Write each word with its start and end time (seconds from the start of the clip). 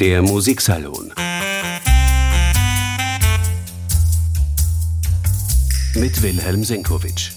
Der 0.00 0.22
Musiksalon. 0.22 1.12
Mit 5.94 6.22
Wilhelm 6.22 6.64
Senkowitsch. 6.64 7.32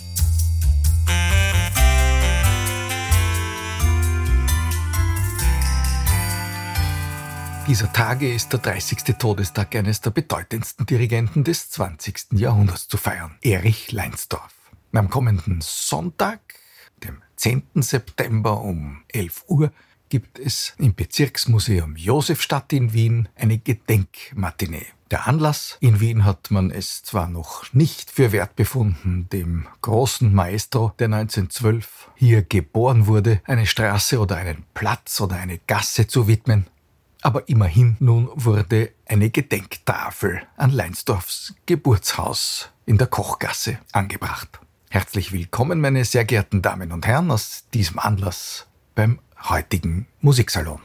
Dieser 7.68 7.92
Tage 7.92 8.34
ist 8.34 8.54
der 8.54 8.60
30. 8.60 9.18
Todestag 9.20 9.76
eines 9.76 10.00
der 10.00 10.12
bedeutendsten 10.12 10.86
Dirigenten 10.86 11.44
des 11.44 11.70
20. 11.72 12.28
Jahrhunderts 12.32 12.88
zu 12.88 12.96
feiern, 12.98 13.38
Erich 13.42 13.92
Leinsdorf. 13.92 14.54
Am 14.94 15.10
kommenden 15.10 15.60
Sonntag, 15.62 16.40
dem 17.04 17.22
10. 17.36 17.82
September 17.82 18.62
um 18.62 19.04
11 19.10 19.44
Uhr, 19.50 19.72
gibt 20.10 20.40
es 20.40 20.74
im 20.78 20.96
Bezirksmuseum 20.96 21.96
Josefstadt 21.96 22.74
in 22.74 22.94
Wien 22.94 23.30
eine 23.36 23.58
Gedenkmatinee. 23.58 24.86
Der 25.12 25.28
Anlass 25.28 25.78
in 25.82 26.00
Wien 26.00 26.26
hat 26.26 26.50
man 26.50 26.72
es 26.72 27.04
zwar 27.04 27.28
noch 27.28 27.72
nicht 27.74 28.10
für 28.10 28.32
wert 28.32 28.56
befunden, 28.56 29.28
dem 29.32 29.68
großen 29.82 30.34
Maestro, 30.34 30.94
der 30.98 31.06
1912 31.06 32.10
hier 32.16 32.42
geboren 32.42 33.06
wurde, 33.06 33.42
eine 33.46 33.68
Straße 33.68 34.20
oder 34.20 34.38
einen 34.38 34.64
Platz 34.74 35.22
oder 35.22 35.36
eine 35.36 35.60
Gasse 35.60 36.08
zu 36.08 36.28
widmen, 36.28 36.66
aber 37.22 37.48
immerhin 37.50 37.98
nun 38.00 38.30
wurde 38.34 38.92
eine 39.06 39.30
Gedenktafel 39.30 40.42
an 40.58 40.72
Leinsdorfs 40.72 41.56
Geburtshaus 41.66 42.70
in 42.86 42.98
der 42.98 43.08
Kochgasse 43.08 43.80
angebracht. 43.92 44.60
Herzlich 44.90 45.32
willkommen, 45.32 45.82
meine 45.82 46.06
sehr 46.06 46.26
geehrten 46.26 46.62
Damen 46.62 46.92
und 46.92 47.06
Herren, 47.06 47.32
aus 47.32 47.66
diesem 47.74 48.00
Anlass 48.00 48.68
beim 48.96 49.20
heutigen 49.38 50.08
Musiksalon. 50.22 50.80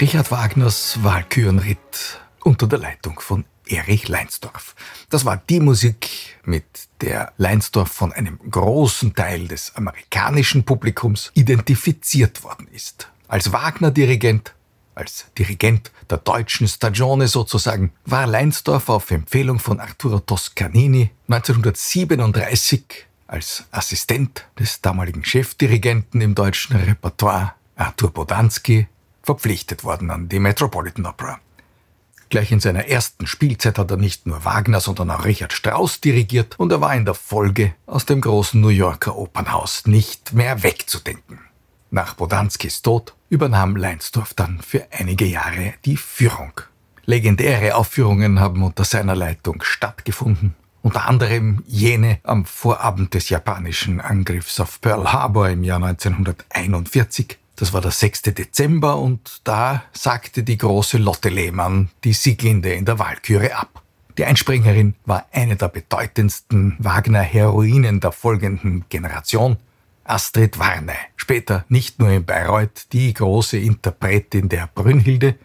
Richard 0.00 0.30
Wagners 0.30 0.98
Walkürenritt 1.02 2.20
unter 2.42 2.66
der 2.66 2.78
Leitung 2.78 3.20
von 3.20 3.44
Erich 3.66 4.08
Leinsdorf. 4.08 4.74
Das 5.10 5.26
war 5.26 5.36
die 5.36 5.60
Musik, 5.60 6.08
mit 6.42 6.64
der 7.02 7.34
Leinsdorf 7.36 7.92
von 7.92 8.10
einem 8.10 8.38
großen 8.50 9.14
Teil 9.14 9.46
des 9.46 9.76
amerikanischen 9.76 10.64
Publikums 10.64 11.30
identifiziert 11.34 12.42
worden 12.42 12.66
ist. 12.72 13.10
Als 13.28 13.52
Wagner-Dirigent, 13.52 14.54
als 14.94 15.26
Dirigent 15.36 15.92
der 16.08 16.16
deutschen 16.16 16.66
Stagione 16.66 17.28
sozusagen, 17.28 17.92
war 18.06 18.26
Leinsdorf 18.26 18.88
auf 18.88 19.10
Empfehlung 19.10 19.58
von 19.58 19.80
Arturo 19.80 20.20
Toscanini 20.20 21.10
1937 21.28 23.06
als 23.26 23.64
Assistent 23.70 24.46
des 24.58 24.80
damaligen 24.80 25.26
Chefdirigenten 25.26 26.22
im 26.22 26.34
deutschen 26.34 26.76
Repertoire 26.76 27.52
Arthur 27.76 28.10
Bodanski 28.10 28.86
verpflichtet 29.30 29.84
worden 29.84 30.10
an 30.10 30.28
die 30.28 30.40
Metropolitan 30.40 31.06
Opera. 31.06 31.38
Gleich 32.30 32.50
in 32.50 32.58
seiner 32.58 32.86
ersten 32.88 33.28
Spielzeit 33.28 33.78
hat 33.78 33.88
er 33.92 33.96
nicht 33.96 34.26
nur 34.26 34.44
Wagner, 34.44 34.80
sondern 34.80 35.08
auch 35.12 35.24
Richard 35.24 35.52
Strauss 35.52 36.00
dirigiert 36.00 36.58
und 36.58 36.72
er 36.72 36.80
war 36.80 36.92
in 36.96 37.04
der 37.04 37.14
Folge 37.14 37.74
aus 37.86 38.06
dem 38.06 38.20
großen 38.20 38.60
New 38.60 38.70
Yorker 38.70 39.16
Opernhaus 39.16 39.86
nicht 39.86 40.32
mehr 40.32 40.64
wegzudenken. 40.64 41.38
Nach 41.92 42.14
Bodanskis 42.14 42.82
Tod 42.82 43.14
übernahm 43.28 43.76
Leinsdorf 43.76 44.34
dann 44.34 44.60
für 44.62 44.88
einige 44.90 45.26
Jahre 45.26 45.74
die 45.84 45.96
Führung. 45.96 46.60
Legendäre 47.04 47.76
Aufführungen 47.76 48.40
haben 48.40 48.64
unter 48.64 48.84
seiner 48.84 49.14
Leitung 49.14 49.62
stattgefunden, 49.62 50.56
unter 50.82 51.06
anderem 51.06 51.62
jene 51.68 52.18
am 52.24 52.44
Vorabend 52.46 53.14
des 53.14 53.28
japanischen 53.28 54.00
Angriffs 54.00 54.58
auf 54.58 54.80
Pearl 54.80 55.12
Harbor 55.12 55.48
im 55.50 55.62
Jahr 55.62 55.82
1941 55.82 57.39
das 57.60 57.74
war 57.74 57.82
der 57.82 57.90
6. 57.90 58.22
Dezember 58.22 58.98
und 58.98 59.42
da 59.44 59.84
sagte 59.92 60.42
die 60.42 60.56
große 60.56 60.96
Lotte 60.96 61.28
Lehmann 61.28 61.90
die 62.04 62.14
Sieglinde 62.14 62.72
in 62.72 62.86
der 62.86 62.98
Walküre 62.98 63.54
ab. 63.54 63.82
Die 64.16 64.24
Einspringerin 64.24 64.94
war 65.04 65.26
eine 65.30 65.56
der 65.56 65.68
bedeutendsten 65.68 66.76
Wagner-Heroinen 66.78 68.00
der 68.00 68.12
folgenden 68.12 68.86
Generation, 68.88 69.58
Astrid 70.04 70.58
Warne, 70.58 70.94
später 71.16 71.66
nicht 71.68 71.98
nur 71.98 72.08
in 72.08 72.24
Bayreuth 72.24 72.92
die 72.92 73.12
große 73.12 73.58
Interpretin 73.58 74.48
der 74.48 74.68
Brünnhilde, 74.74 75.36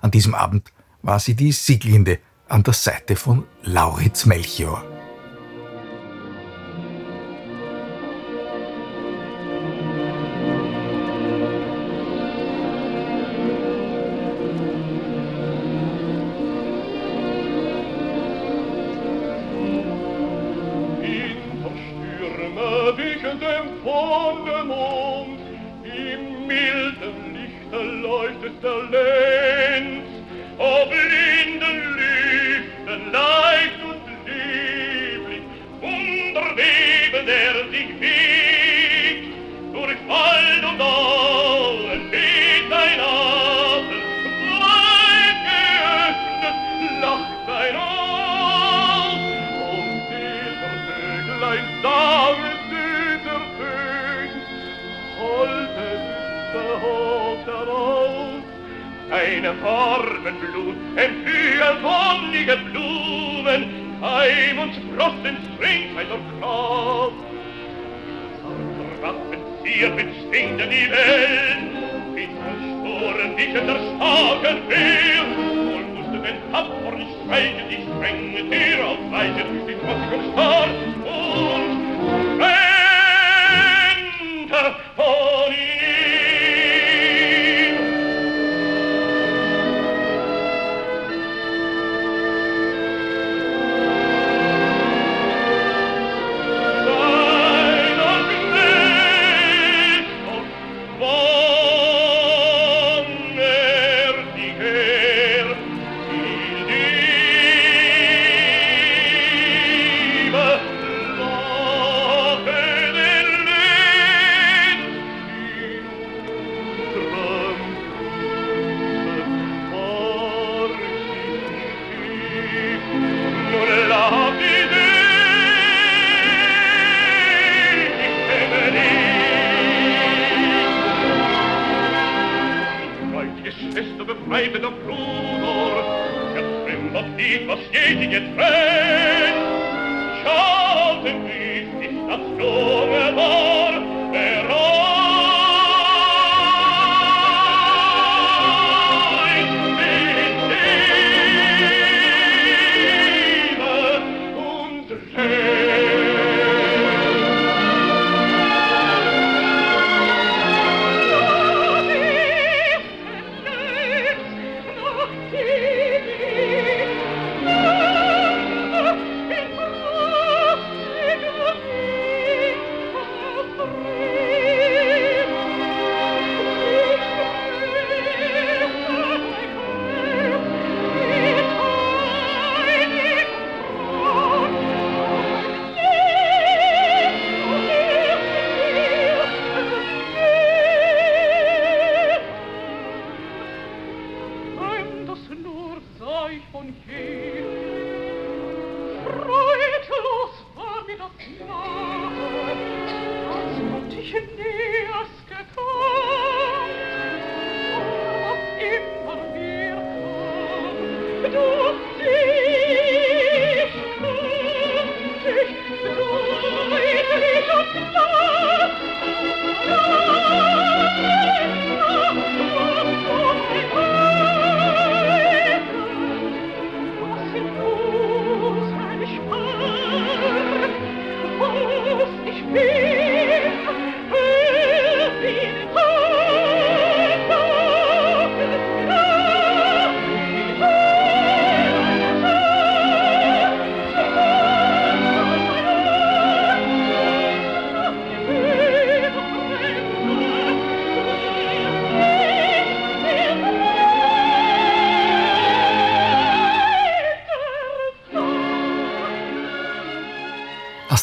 an 0.00 0.12
diesem 0.12 0.34
Abend 0.34 0.72
war 1.02 1.18
sie 1.18 1.34
die 1.34 1.50
Sieglinde 1.50 2.20
an 2.48 2.62
der 2.62 2.74
Seite 2.74 3.16
von 3.16 3.44
Lauritz 3.62 4.26
Melchior. 4.26 4.93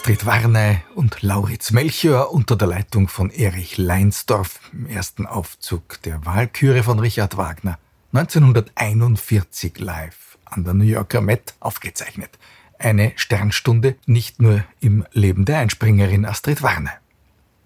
Astrid 0.02 0.26
Warney 0.26 0.78
und 0.96 1.22
Lauritz 1.22 1.70
Melchior 1.70 2.34
unter 2.34 2.56
der 2.56 2.68
Leitung 2.68 3.08
von 3.08 3.30
Erich 3.30 3.78
Leinsdorf 3.78 4.60
im 4.74 4.88
ersten 4.88 5.28
Aufzug 5.28 6.02
der 6.02 6.26
Wahlküre 6.26 6.82
von 6.82 6.98
Richard 6.98 7.38
Wagner 7.38 7.78
1941 8.12 9.78
live 9.78 10.40
an 10.46 10.64
der 10.64 10.74
New 10.74 10.86
Yorker 10.86 11.22
Met 11.22 11.54
aufgezeichnet. 11.60 12.32
Eine 12.80 13.12
Sternstunde 13.16 13.96
nicht 14.08 14.42
nur 14.42 14.64
im 14.80 15.06
Leben 15.12 15.46
der 15.46 15.60
Einspringerin 15.60 16.26
Astrid 16.26 16.64
Warney. 16.64 16.90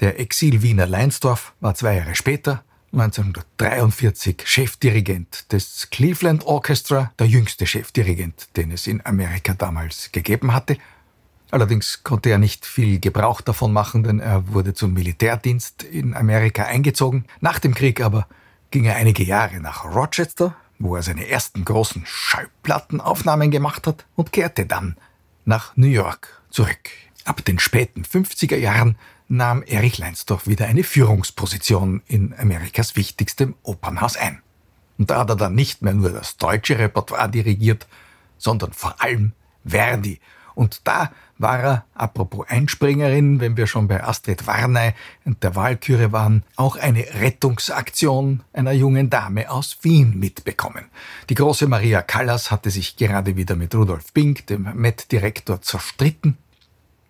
Der 0.01 0.19
Exil-Wiener 0.19 0.87
Leinsdorf 0.87 1.53
war 1.61 1.73
zwei 1.73 1.95
Jahre 1.95 2.15
später 2.15 2.65
1943 2.91 4.43
Chefdirigent 4.45 5.53
des 5.53 5.89
Cleveland 5.89 6.43
Orchestra, 6.43 7.13
der 7.17 7.27
jüngste 7.27 7.65
Chefdirigent, 7.65 8.57
den 8.57 8.71
es 8.71 8.87
in 8.87 9.05
Amerika 9.05 9.53
damals 9.53 10.11
gegeben 10.11 10.53
hatte 10.53 10.77
Allerdings 11.55 12.03
konnte 12.03 12.31
er 12.31 12.37
nicht 12.37 12.65
viel 12.65 12.99
Gebrauch 12.99 13.39
davon 13.39 13.71
machen, 13.71 14.03
denn 14.03 14.19
er 14.19 14.49
wurde 14.49 14.73
zum 14.73 14.91
Militärdienst 14.91 15.83
in 15.83 16.13
Amerika 16.13 16.65
eingezogen. 16.65 17.23
Nach 17.39 17.59
dem 17.59 17.73
Krieg 17.73 18.01
aber 18.01 18.27
ging 18.71 18.83
er 18.83 18.97
einige 18.97 19.23
Jahre 19.23 19.61
nach 19.61 19.85
Rochester, 19.85 20.53
wo 20.79 20.97
er 20.97 21.01
seine 21.01 21.29
ersten 21.29 21.63
großen 21.63 22.03
Schallplattenaufnahmen 22.05 23.51
gemacht 23.51 23.87
hat 23.87 24.05
und 24.17 24.33
kehrte 24.33 24.65
dann 24.65 24.97
nach 25.45 25.77
New 25.77 25.87
York 25.87 26.43
zurück. 26.49 26.89
Ab 27.23 27.45
den 27.45 27.59
späten 27.59 28.03
50er 28.03 28.57
Jahren 28.57 28.97
nahm 29.29 29.63
Erich 29.63 29.97
Leinsdorf 29.97 30.47
wieder 30.47 30.65
eine 30.65 30.83
Führungsposition 30.83 32.01
in 32.05 32.35
Amerikas 32.37 32.97
wichtigstem 32.97 33.55
Opernhaus 33.63 34.17
ein. 34.17 34.41
Und 34.97 35.09
da 35.09 35.19
hat 35.19 35.29
er 35.29 35.37
dann 35.37 35.55
nicht 35.55 35.81
mehr 35.81 35.93
nur 35.93 36.09
das 36.09 36.35
deutsche 36.35 36.77
Repertoire 36.77 37.29
dirigiert, 37.29 37.87
sondern 38.37 38.73
vor 38.73 39.01
allem 39.01 39.31
Verdi. 39.63 40.19
Und 40.55 40.81
da 40.85 41.11
war 41.37 41.59
er, 41.59 41.85
apropos 41.93 42.47
Einspringerin, 42.47 43.39
wenn 43.41 43.57
wir 43.57 43.67
schon 43.67 43.87
bei 43.87 44.03
Astrid 44.03 44.47
Warney 44.47 44.93
und 45.25 45.43
der 45.43 45.55
Wahlküre 45.55 46.11
waren, 46.11 46.43
auch 46.55 46.77
eine 46.77 47.01
Rettungsaktion 47.01 48.41
einer 48.53 48.71
jungen 48.71 49.09
Dame 49.09 49.51
aus 49.51 49.77
Wien 49.81 50.17
mitbekommen. 50.17 50.85
Die 51.29 51.35
große 51.35 51.67
Maria 51.67 52.01
Callas 52.01 52.51
hatte 52.51 52.69
sich 52.69 52.95
gerade 52.95 53.35
wieder 53.35 53.55
mit 53.55 53.75
Rudolf 53.75 54.13
Pink, 54.13 54.47
dem 54.47 54.69
Met-Direktor, 54.73 55.61
zerstritten. 55.61 56.37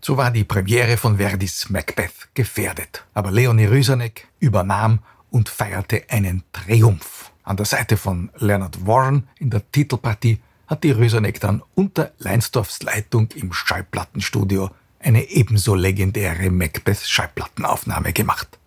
So 0.01 0.17
war 0.17 0.31
die 0.31 0.43
Premiere 0.43 0.97
von 0.97 1.17
Verdis 1.17 1.69
Macbeth 1.69 2.29
gefährdet. 2.33 3.05
Aber 3.13 3.31
Leonie 3.31 3.65
Rüsanek 3.65 4.27
übernahm 4.39 4.99
und 5.31 5.49
feierte 5.49 6.03
einen 6.09 6.43
Triumph. 6.51 7.31
An 7.43 7.57
der 7.57 7.65
Seite 7.65 7.97
von 7.97 8.31
Leonard 8.37 8.87
Warren 8.87 9.27
in 9.37 9.51
der 9.51 9.69
Titelpartie 9.71 10.39
hat 10.67 10.83
die 10.83 10.91
Röserneck 10.91 11.39
dann 11.39 11.61
unter 11.75 12.11
Leinsdorfs 12.17 12.81
Leitung 12.83 13.29
im 13.35 13.53
Schallplattenstudio 13.53 14.69
eine 14.99 15.29
ebenso 15.29 15.75
legendäre 15.75 16.49
Macbeth-Schallplattenaufnahme 16.49 18.13
gemacht. 18.13 18.59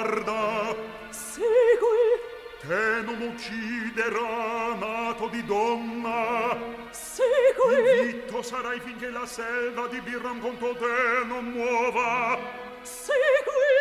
guarda. 0.00 0.74
Segui. 1.10 2.08
Te 2.60 3.02
non 3.04 3.20
ucciderà 3.20 4.74
nato 4.74 5.28
di 5.28 5.44
donna. 5.44 6.56
Segui. 6.90 8.10
Zitto 8.10 8.42
sarai 8.42 8.80
finché 8.80 9.10
la 9.10 9.26
selva 9.26 9.86
di 9.88 10.00
birram 10.00 10.40
contro 10.40 10.74
te 10.76 11.24
non 11.26 11.44
muova. 11.44 12.38
Segui. 12.82 13.78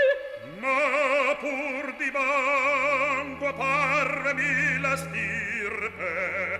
Ma 0.59 1.35
pur 1.39 1.95
di 1.97 2.11
banco 2.11 3.53
parvemi 3.53 4.79
la 4.81 4.95
stirpe 4.97 6.59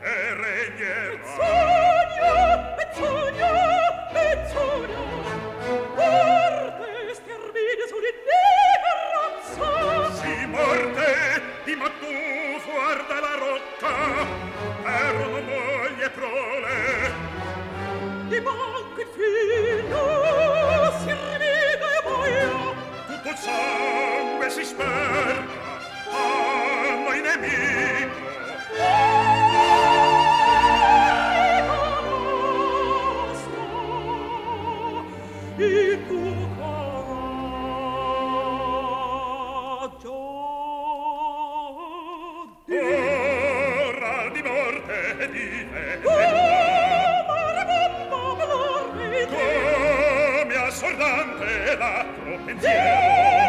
e 0.00 0.34
regnerà 0.34 1.12
Ezzogna, 1.12 2.76
Ezzogna, 2.78 3.52
Ezzogna, 4.14 4.98
Arte 5.96 7.14
stermine 7.14 7.86
sulle 7.88 8.12
Si 10.12 10.46
morte, 10.46 11.42
di 11.64 11.74
mattù 11.74 12.12
fuor 12.60 13.04
dalla 13.08 13.34
rocca 13.36 13.94
erano 14.84 15.40
moglie 15.40 16.10
prole. 16.10 17.30
Di 18.28 18.40
manco 18.40 19.00
il 19.00 19.06
figlio 19.12 20.02
si 21.00 21.10
rivide 21.10 21.86
e 21.92 22.00
muoia 22.08 22.48
Tutto 23.06 23.28
il 23.28 23.36
sangue 23.36 24.48
si 24.48 24.64
sperca 24.64 25.70
a 26.10 26.94
noi 26.94 27.20
nemico 27.20 28.16
oh, 28.78 29.22
Nemico 31.62 32.00
nostro, 33.28 33.64
il 35.58 36.06
tuo 36.06 36.41
come 50.42 50.54
assordante 50.56 51.76
l'altro 51.76 52.38
pensiero. 52.44 53.41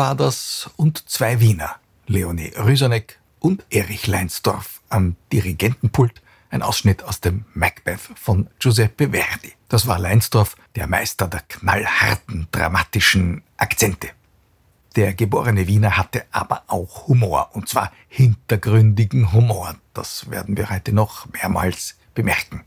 War 0.00 0.14
das 0.14 0.70
und 0.76 1.10
zwei 1.10 1.40
Wiener, 1.40 1.76
Leonie 2.06 2.54
Rüsanek 2.56 3.20
und 3.38 3.66
Erich 3.68 4.06
Leinsdorf 4.06 4.80
am 4.88 5.14
Dirigentenpult, 5.30 6.22
ein 6.48 6.62
Ausschnitt 6.62 7.02
aus 7.02 7.20
dem 7.20 7.44
Macbeth 7.52 8.00
von 8.14 8.48
Giuseppe 8.58 9.10
Verdi. 9.10 9.52
Das 9.68 9.86
war 9.86 9.98
Leinsdorf, 9.98 10.56
der 10.74 10.86
Meister 10.86 11.28
der 11.28 11.42
knallharten, 11.42 12.48
dramatischen 12.50 13.42
Akzente. 13.58 14.08
Der 14.96 15.12
geborene 15.12 15.66
Wiener 15.66 15.98
hatte 15.98 16.24
aber 16.30 16.62
auch 16.68 17.06
Humor, 17.06 17.50
und 17.52 17.68
zwar 17.68 17.92
hintergründigen 18.08 19.34
Humor. 19.34 19.76
Das 19.92 20.30
werden 20.30 20.56
wir 20.56 20.70
heute 20.70 20.94
noch 20.94 21.30
mehrmals 21.30 21.98
bemerken. 22.14 22.64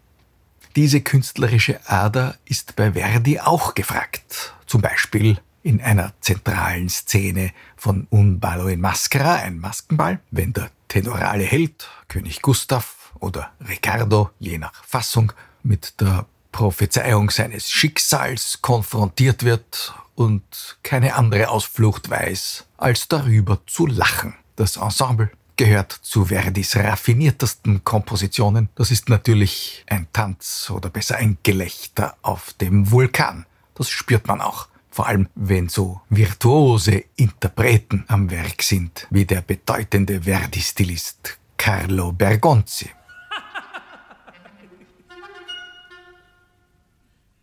Diese 0.76 1.02
künstlerische 1.02 1.80
Ader 1.90 2.36
ist 2.46 2.76
bei 2.76 2.92
Verdi 2.92 3.40
auch 3.40 3.74
gefragt. 3.74 4.54
Zum 4.68 4.82
Beispiel 4.82 5.40
in 5.64 5.82
einer 5.82 6.14
zentralen 6.22 6.90
Szene 6.90 7.52
von 7.76 8.08
Un 8.12 8.40
ballo 8.40 8.68
in 8.68 8.82
maschera, 8.82 9.36
ein 9.36 9.60
Maskenball, 9.60 10.20
wenn 10.30 10.54
der 10.54 10.70
tenorale 10.90 11.44
Held, 11.44 11.90
König 12.10 12.42
Gustav 12.42 13.14
oder 13.20 13.52
Riccardo, 13.68 14.30
je 14.40 14.58
nach 14.58 14.84
Fassung, 14.86 15.32
mit 15.64 16.00
der 16.02 16.26
Prophezeiung 16.52 17.30
seines 17.32 17.72
Schicksals 17.72 18.62
konfrontiert 18.62 19.44
wird 19.44 19.96
und 20.16 20.78
keine 20.84 21.16
andere 21.16 21.50
Ausflucht 21.50 22.10
weiß, 22.10 22.66
als 22.78 23.08
darüber 23.08 23.62
zu 23.66 23.88
lachen. 23.88 24.36
Das 24.56 24.76
Ensemble 24.76 25.32
gehört 25.56 25.92
zu 25.92 26.26
Verdis 26.26 26.76
raffiniertesten 26.76 27.84
Kompositionen. 27.84 28.70
Das 28.76 28.92
ist 28.92 29.10
natürlich 29.10 29.84
ein 29.88 30.08
Tanz 30.14 30.70
oder 30.70 30.90
besser 30.90 31.16
ein 31.16 31.38
Gelächter 31.44 32.16
auf 32.22 32.54
dem 32.54 32.92
Vulkan. 32.92 33.46
Das 33.76 33.90
spürt 33.90 34.28
man 34.28 34.42
auch. 34.42 34.68
Vor 34.94 35.08
allem, 35.08 35.28
wenn 35.34 35.70
so 35.70 36.02
virtuose 36.12 37.06
Interpreten 37.16 38.06
am 38.10 38.30
Werk 38.30 38.62
sind, 38.62 39.08
wie 39.10 39.26
der 39.26 39.42
bedeutende 39.42 40.22
Verdi-Stilist 40.22 41.40
Carlo 41.58 42.12
Bergonzi. 42.12 42.92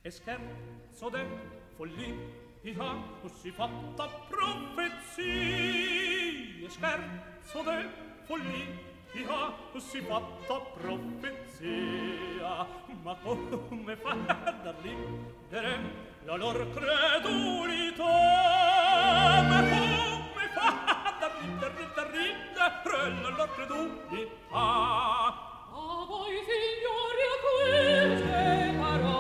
E 0.05 0.11
scherzo 0.13 1.11
de 1.11 1.27
follia 1.77 2.15
così 3.21 3.51
fatta 3.51 4.07
profezia 4.29 5.25
e 6.65 6.69
scherzo 6.69 7.63
de 7.65 7.89
follia 8.27 9.53
così 9.73 10.01
fatta 10.03 10.61
profezia 10.79 12.67
ma 13.03 13.17
come 13.17 13.97
fa 13.97 14.15
da 14.63 14.73
ridere 14.83 16.10
la 16.25 16.37
lor 16.37 16.69
credulità 16.75 18.05
ma 19.49 19.61
come 19.71 20.49
fa 20.55 20.69
ad 21.19 21.33
ritta 21.41 21.69
ritarrita 21.77 22.83
la 23.23 23.29
lor 23.37 23.49
credulità? 23.55 24.31
A 24.53 26.05
voi 26.07 26.37
signori 26.51 27.23
a 27.31 27.37
queste 27.47 28.43
parole 28.79 29.20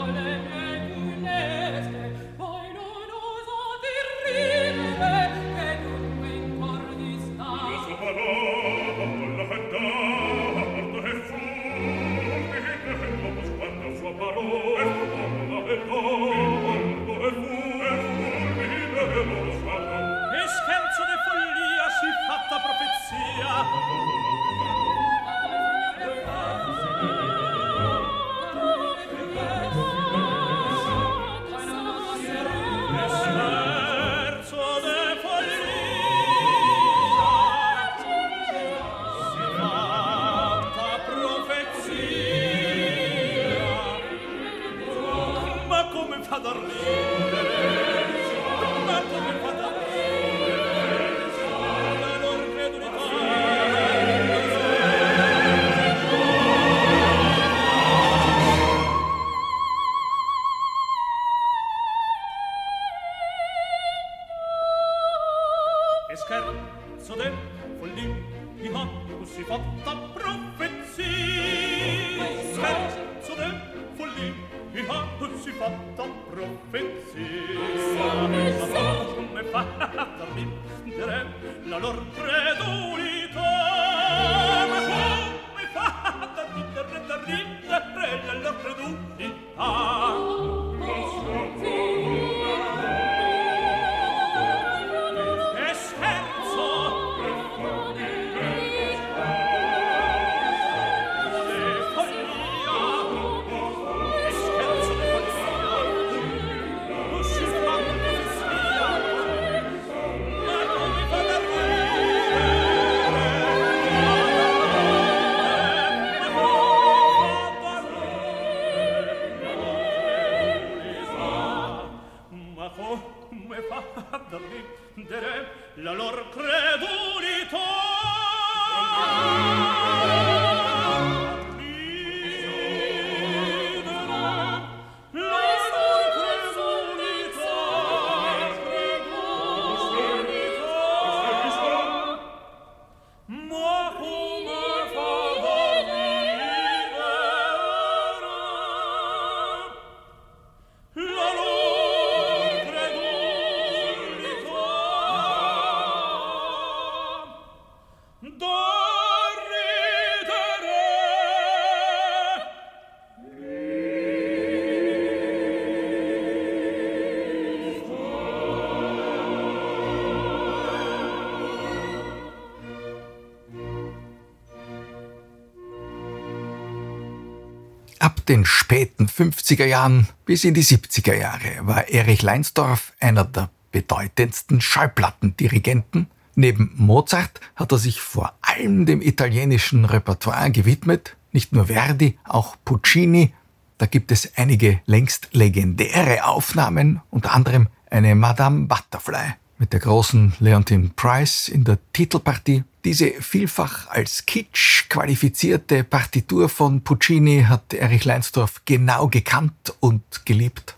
den 178.30 178.45
späten 178.45 179.08
50er 179.08 179.64
Jahren 179.64 180.06
bis 180.25 180.45
in 180.45 180.54
die 180.54 180.62
70er 180.62 181.14
Jahre 181.14 181.66
war 181.66 181.88
Erich 181.88 182.23
Leinsdorf 182.23 182.93
einer 183.00 183.25
der 183.25 183.50
bedeutendsten 183.73 184.60
Schallplattendirigenten. 184.60 186.06
Neben 186.36 186.71
Mozart 186.76 187.40
hat 187.56 187.73
er 187.73 187.78
sich 187.78 188.00
vor 188.00 188.32
allem 188.40 188.86
dem 188.86 189.02
italienischen 189.02 189.84
Repertoire 189.84 190.52
gewidmet. 190.52 191.16
Nicht 191.32 191.52
nur 191.52 191.66
Verdi, 191.66 192.19
auch 192.23 192.54
Puccini. 192.64 193.34
Da 193.78 193.86
gibt 193.86 194.12
es 194.12 194.36
einige 194.36 194.80
längst 194.86 195.30
legendäre 195.32 196.25
Aufnahmen, 196.25 197.00
unter 197.10 197.34
anderem 197.34 197.66
eine 197.90 198.14
Madame 198.14 198.69
Butterfly 198.69 199.34
mit 199.58 199.73
der 199.73 199.80
großen 199.80 200.34
Leontine 200.38 200.90
Price 200.95 201.49
in 201.49 201.64
der 201.64 201.78
Titelpartie. 201.93 202.62
Diese 202.84 203.10
vielfach 203.21 203.88
als 203.88 204.25
Kitsch 204.25 204.88
qualifizierte 204.88 205.84
Partitur 205.84 206.49
von 206.49 206.82
Puccini 206.82 207.45
hat 207.47 207.75
Erich 207.75 208.04
Leinsdorf 208.04 208.62
genau 208.64 209.08
gekannt 209.08 209.75
und 209.80 210.25
geliebt. 210.25 210.76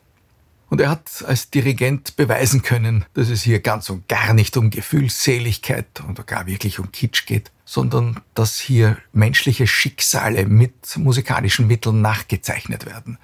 Und 0.68 0.80
er 0.80 0.88
hat 0.88 1.22
als 1.26 1.50
Dirigent 1.50 2.16
beweisen 2.16 2.62
können, 2.62 3.04
dass 3.14 3.28
es 3.28 3.42
hier 3.42 3.60
ganz 3.60 3.90
und 3.90 4.08
gar 4.08 4.32
nicht 4.32 4.56
um 4.56 4.70
Gefühlsseligkeit 4.70 6.02
oder 6.08 6.24
gar 6.24 6.46
wirklich 6.46 6.78
um 6.78 6.90
Kitsch 6.90 7.26
geht, 7.26 7.52
sondern 7.64 8.20
dass 8.34 8.58
hier 8.58 8.96
menschliche 9.12 9.66
Schicksale 9.66 10.46
mit 10.46 10.96
musikalischen 10.96 11.66
Mitteln 11.66 12.00
nachgezeichnet 12.00 12.86
werden. 12.86 13.18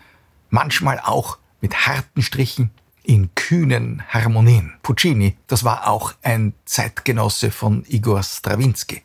Manchmal 0.51 1.01
auch 1.01 1.39
mit 1.61 1.87
harten 1.87 2.23
Strichen 2.23 2.71
in 3.09 3.35
kühnen 3.35 4.03
Harmonien. 4.09 4.75
Puccini, 4.83 5.35
das 5.47 5.65
war 5.65 5.89
auch 5.89 6.13
ein 6.23 6.53
Zeitgenosse 6.67 7.51
von 7.51 7.85
Igor 7.89 8.23
Strawinski. 8.23 9.01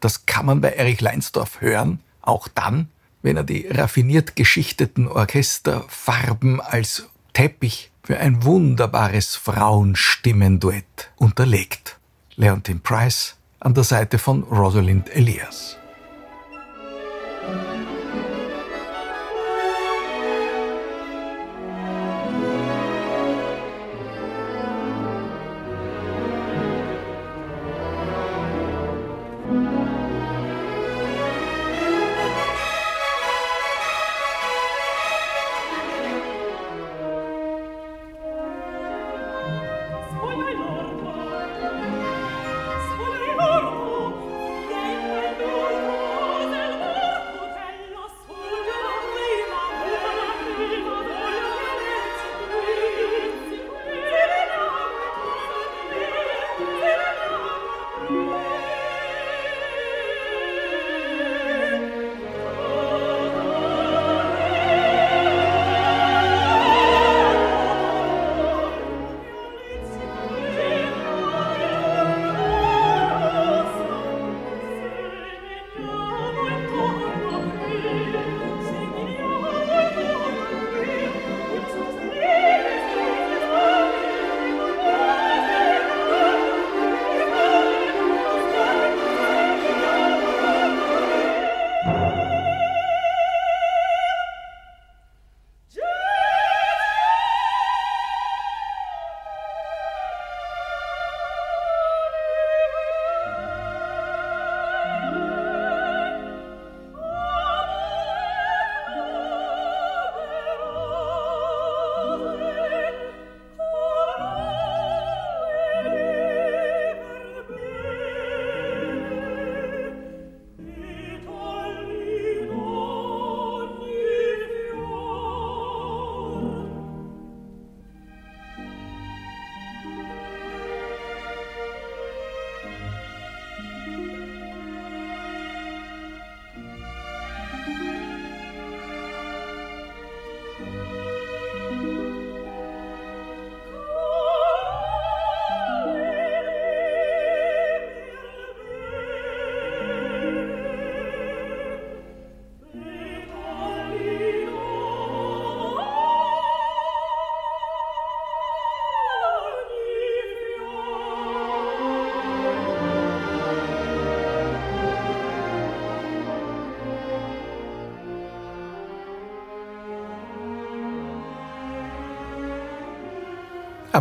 Das 0.00 0.26
kann 0.26 0.46
man 0.46 0.60
bei 0.60 0.70
Erich 0.70 1.00
Leinsdorf 1.00 1.60
hören, 1.60 2.00
auch 2.20 2.48
dann, 2.48 2.88
wenn 3.22 3.36
er 3.36 3.44
die 3.44 3.68
raffiniert 3.68 4.34
geschichteten 4.34 5.06
Orchesterfarben 5.06 6.60
als 6.60 7.08
Teppich 7.32 7.92
für 8.02 8.18
ein 8.18 8.42
wunderbares 8.42 9.36
Frauenstimmenduett 9.36 11.12
unterlegt. 11.14 11.98
Leontine 12.34 12.80
Price 12.80 13.36
an 13.60 13.72
der 13.72 13.84
Seite 13.84 14.18
von 14.18 14.42
Rosalind 14.42 15.08
Elias. 15.14 15.78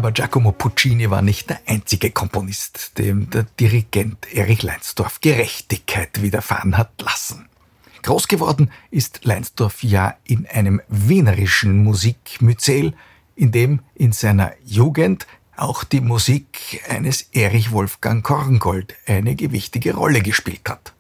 Aber 0.04 0.12
Giacomo 0.12 0.52
Puccini 0.52 1.10
war 1.10 1.22
nicht 1.22 1.50
der 1.50 1.62
einzige 1.66 2.12
Komponist, 2.12 2.98
dem 2.98 3.30
der 3.30 3.44
Dirigent 3.58 4.34
Erich 4.34 4.62
Leinsdorf 4.62 5.22
Gerechtigkeit 5.22 6.22
widerfahren 6.22 6.78
hat 6.78 6.92
lassen. 7.02 7.48
Groß 8.02 8.28
geworden 8.28 8.70
ist 8.92 9.24
Leinsdorf 9.24 9.82
ja 9.82 10.18
in 10.26 10.46
einem 10.46 10.82
wienerischen 10.90 11.86
Musikmyzel, 11.86 12.94
in 13.38 13.54
dem 13.54 13.80
in 13.96 14.12
seiner 14.12 14.52
Jugend 14.66 15.26
auch 15.56 15.86
die 15.86 16.02
Musik 16.02 16.84
eines 16.90 17.30
Erich 17.32 17.72
Wolfgang 17.72 18.26
Korngold 18.26 18.96
eine 19.06 19.36
gewichtige 19.36 19.96
Rolle 19.96 20.22
gespielt 20.22 20.68
hat. 20.68 20.92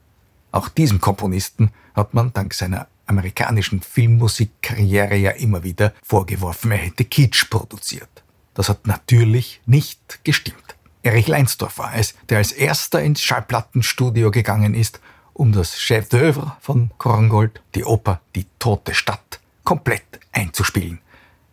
Auch 0.54 0.70
diesem 0.70 1.02
Komponisten 1.02 1.72
hat 1.94 2.14
man 2.14 2.32
dank 2.32 2.54
seiner 2.54 2.88
amerikanischen 3.06 3.82
Filmmusikkarriere 3.82 5.18
ja 5.18 5.32
immer 5.32 5.62
wieder 5.62 5.92
vorgeworfen, 6.04 6.72
er 6.72 6.78
hätte 6.78 7.04
Kitsch 7.04 7.50
produziert. 7.50 8.23
Das 8.54 8.70
hat 8.70 8.88
natürlich 8.88 9.62
nicht 9.66 10.24
gestimmt. 10.24 10.76
Erich 11.02 11.28
Leinsdorf 11.28 11.80
war 11.80 11.96
es, 11.96 12.16
der 12.30 12.38
als 12.38 12.52
erster 12.52 13.02
ins 13.02 13.22
Schallplattenstudio 13.22 14.32
gegangen 14.32 14.74
ist, 14.74 15.02
um 15.34 15.52
das 15.52 15.80
Chef 15.80 16.08
d'oeuvre 16.08 16.54
von 16.62 16.92
Korngold, 16.98 17.62
die 17.76 17.84
Oper 17.84 18.22
Die 18.36 18.46
Tote 18.60 18.94
Stadt, 18.94 19.40
komplett 19.64 20.20
einzuspielen. 20.32 21.00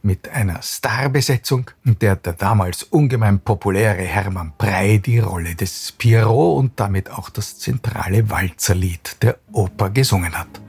Mit 0.02 0.28
einer 0.28 0.62
Starbesetzung, 0.62 1.70
in 1.84 1.98
der 1.98 2.16
der 2.16 2.34
damals 2.34 2.84
ungemein 2.84 3.40
populäre 3.40 4.02
Hermann 4.02 4.52
Prey 4.56 4.98
die 4.98 5.18
Rolle 5.18 5.54
des 5.54 5.92
Pierrot 5.92 6.58
und 6.58 6.80
damit 6.80 7.10
auch 7.10 7.28
das 7.28 7.58
zentrale 7.58 8.30
Walzerlied 8.30 9.16
der 9.22 9.38
Oper 9.52 9.90
gesungen 9.90 10.38
hat. 10.38 10.60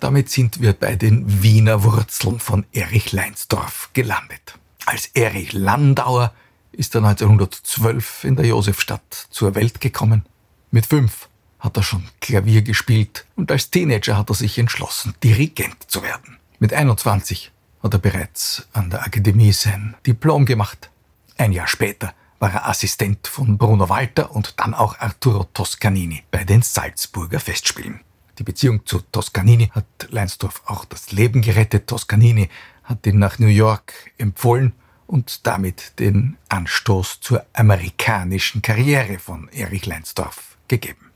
Damit 0.00 0.28
sind 0.28 0.60
wir 0.60 0.72
bei 0.72 0.96
den 0.96 1.42
Wiener 1.42 1.84
Wurzeln 1.84 2.40
von 2.40 2.66
Erich 2.72 3.12
Leinsdorf 3.12 3.90
gelandet. 3.92 4.58
Als 4.86 5.06
Erich 5.14 5.52
Landauer 5.52 6.32
ist 6.76 6.94
er 6.94 7.02
1912 7.02 8.24
in 8.24 8.36
der 8.36 8.46
Josefstadt 8.46 9.26
zur 9.30 9.54
Welt 9.54 9.80
gekommen. 9.80 10.26
Mit 10.70 10.86
fünf 10.86 11.28
hat 11.58 11.76
er 11.76 11.82
schon 11.82 12.06
Klavier 12.20 12.62
gespielt 12.62 13.26
und 13.34 13.50
als 13.50 13.70
Teenager 13.70 14.16
hat 14.16 14.30
er 14.30 14.34
sich 14.34 14.58
entschlossen, 14.58 15.14
Dirigent 15.24 15.90
zu 15.90 16.02
werden. 16.02 16.36
Mit 16.58 16.72
21 16.72 17.50
hat 17.82 17.94
er 17.94 17.98
bereits 17.98 18.68
an 18.72 18.90
der 18.90 19.02
Akademie 19.02 19.52
sein 19.52 19.94
Diplom 20.06 20.44
gemacht. 20.44 20.90
Ein 21.38 21.52
Jahr 21.52 21.66
später 21.66 22.12
war 22.38 22.52
er 22.52 22.68
Assistent 22.68 23.26
von 23.26 23.56
Bruno 23.56 23.88
Walter 23.88 24.30
und 24.32 24.54
dann 24.60 24.74
auch 24.74 24.98
Arturo 24.98 25.44
Toscanini 25.54 26.24
bei 26.30 26.44
den 26.44 26.60
Salzburger 26.60 27.40
Festspielen. 27.40 28.00
Die 28.38 28.42
Beziehung 28.42 28.84
zu 28.84 29.00
Toscanini 29.00 29.70
hat 29.74 29.86
Leinsdorf 30.10 30.62
auch 30.66 30.84
das 30.84 31.10
Leben 31.12 31.40
gerettet. 31.40 31.86
Toscanini 31.86 32.50
hat 32.84 33.06
ihn 33.06 33.18
nach 33.18 33.38
New 33.38 33.46
York 33.46 33.94
empfohlen 34.18 34.74
und 35.06 35.46
damit 35.46 35.98
den 35.98 36.36
Anstoß 36.48 37.20
zur 37.20 37.44
amerikanischen 37.52 38.62
Karriere 38.62 39.18
von 39.18 39.48
Erich 39.48 39.86
Leinsdorf 39.86 40.56
gegeben. 40.68 41.10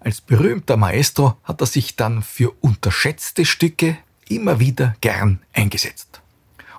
Als 0.00 0.20
berühmter 0.20 0.76
Maestro 0.76 1.36
hat 1.44 1.60
er 1.60 1.66
sich 1.66 1.96
dann 1.96 2.22
für 2.22 2.52
unterschätzte 2.60 3.44
Stücke 3.44 3.98
immer 4.28 4.60
wieder 4.60 4.94
gern 5.00 5.40
eingesetzt 5.52 6.20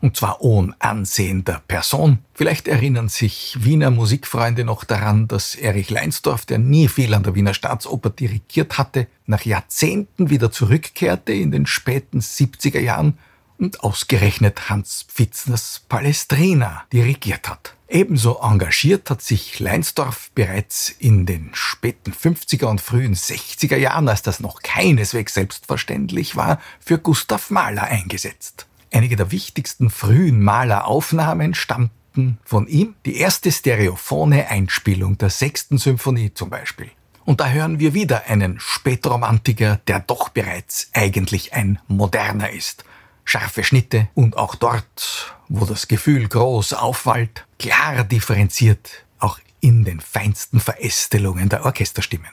und 0.02 0.15
zwar 0.15 0.41
ohne 0.41 0.76
Ansehen 0.80 1.43
der 1.43 1.62
Person. 1.67 2.20
Vielleicht 2.34 2.67
erinnern 2.67 3.10
sich 3.10 3.58
Wiener 3.60 3.91
Musikfreunde 3.91 4.63
noch 4.63 4.84
daran, 4.84 5.28
dass 5.28 5.56
Erich 5.56 5.89
Leinsdorf, 5.89 6.46
der 6.46 6.60
nie 6.60 6.88
viel 6.88 7.13
an 7.13 7.24
der 7.24 7.36
Wiener 7.36 7.54
Staatsoper 7.54 8.10
dirigiert 8.10 8.78
hatte, 8.78 9.08
nach 9.26 9.46
Jahrzehnten 9.46 10.30
wieder 10.30 10.52
zurückkehrte 10.52 11.34
in 11.34 11.52
den 11.52 11.65
späten 11.65 12.20
70er 12.20 12.80
Jahren 12.80 13.17
und 13.58 13.84
ausgerechnet 13.84 14.70
Hans 14.70 15.06
Pfitzners 15.08 15.82
Palestrina 15.89 16.84
dirigiert 16.91 17.50
hat. 17.50 17.74
Ebenso 17.89 18.39
engagiert 18.41 19.10
hat 19.10 19.22
sich 19.22 19.60
Leinsdorf 19.60 20.32
bereits 20.36 20.89
in 20.89 21.26
den 21.26 21.52
späten 21.54 22.12
50er 22.12 22.65
und 22.65 22.82
frühen 22.82 23.15
60er 23.15 23.78
Jahren, 23.78 24.10
als 24.10 24.22
das 24.22 24.41
noch 24.41 24.62
keineswegs 24.62 25.34
selbstverständlich 25.34 26.36
war, 26.36 26.60
für 26.82 26.98
Gustav 26.98 27.50
Mahler 27.50 27.84
eingesetzt. 27.84 28.67
Einige 28.91 29.15
der 29.15 29.32
wichtigsten 29.32 29.89
frühen 29.89 30.41
Maleraufnahmen 30.43 31.54
stammten 31.54 32.39
von 32.43 32.67
ihm. 32.67 32.96
Die 33.06 33.17
erste 33.17 33.52
stereophone 33.52 34.34
Einspielung 34.34 35.17
der 35.17 35.30
sechsten 35.30 35.78
Symphonie 35.78 36.34
zum 36.34 36.50
Beispiel. 36.50 36.91
Und 37.24 37.41
da 37.41 37.50
hören 37.50 37.80
wir 37.80 37.93
wieder 37.93 38.26
einen 38.28 38.60
Spätromantiker, 38.60 39.80
der 39.88 40.00
doch 40.00 40.30
bereits 40.30 40.89
eigentlich 40.93 41.54
ein 41.54 41.80
moderner 41.88 42.50
ist. 42.52 42.86
Scharfe 43.28 43.66
Schnitte 43.66 44.08
und 44.13 44.38
auch 44.38 44.56
dort, 44.56 45.36
wo 45.50 45.66
das 45.66 45.90
Gefühl 45.90 46.30
groß 46.30 46.72
auffällt, 46.72 47.46
klar 47.60 48.06
differenziert, 48.06 49.06
auch 49.20 49.38
in 49.60 49.84
den 49.84 50.00
feinsten 50.00 50.62
Verästelungen 50.62 51.50
der 51.50 51.66
Orchesterstimmen. 51.66 52.32